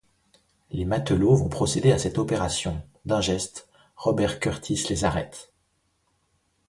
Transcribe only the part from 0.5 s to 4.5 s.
Les matelots vont procéder à cette opération, d’un geste, Robert